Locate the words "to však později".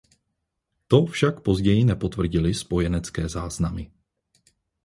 0.87-1.85